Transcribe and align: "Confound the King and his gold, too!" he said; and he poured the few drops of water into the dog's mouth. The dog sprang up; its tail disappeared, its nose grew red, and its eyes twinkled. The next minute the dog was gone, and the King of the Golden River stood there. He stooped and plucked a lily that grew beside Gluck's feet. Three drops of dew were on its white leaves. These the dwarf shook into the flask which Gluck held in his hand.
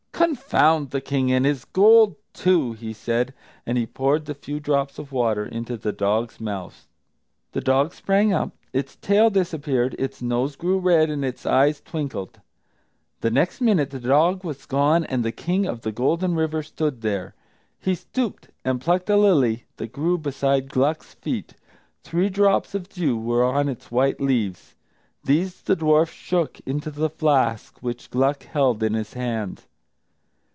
"Confound 0.21 0.91
the 0.91 1.01
King 1.01 1.31
and 1.31 1.45
his 1.45 1.65
gold, 1.65 2.15
too!" 2.31 2.73
he 2.73 2.93
said; 2.93 3.33
and 3.65 3.75
he 3.77 3.87
poured 3.87 4.25
the 4.25 4.35
few 4.35 4.59
drops 4.59 4.99
of 4.99 5.11
water 5.11 5.43
into 5.45 5.75
the 5.77 5.91
dog's 5.91 6.39
mouth. 6.39 6.87
The 7.53 7.59
dog 7.61 7.91
sprang 7.93 8.31
up; 8.31 8.51
its 8.71 8.95
tail 8.95 9.29
disappeared, 9.31 9.95
its 9.97 10.21
nose 10.21 10.55
grew 10.55 10.77
red, 10.77 11.09
and 11.09 11.25
its 11.25 11.45
eyes 11.47 11.81
twinkled. 11.81 12.39
The 13.21 13.31
next 13.31 13.59
minute 13.61 13.89
the 13.89 13.99
dog 13.99 14.43
was 14.43 14.65
gone, 14.67 15.03
and 15.05 15.25
the 15.25 15.31
King 15.33 15.65
of 15.65 15.81
the 15.81 15.91
Golden 15.91 16.35
River 16.35 16.61
stood 16.61 17.01
there. 17.01 17.33
He 17.79 17.95
stooped 17.95 18.47
and 18.63 18.79
plucked 18.79 19.09
a 19.09 19.17
lily 19.17 19.65
that 19.77 19.91
grew 19.91 20.17
beside 20.19 20.69
Gluck's 20.71 21.15
feet. 21.15 21.55
Three 22.03 22.29
drops 22.29 22.75
of 22.75 22.87
dew 22.89 23.17
were 23.17 23.43
on 23.43 23.67
its 23.67 23.89
white 23.91 24.21
leaves. 24.21 24.75
These 25.23 25.63
the 25.63 25.75
dwarf 25.75 26.09
shook 26.11 26.59
into 26.61 26.91
the 26.91 27.09
flask 27.09 27.79
which 27.79 28.11
Gluck 28.11 28.43
held 28.43 28.81
in 28.83 28.93
his 28.93 29.13
hand. 29.13 29.63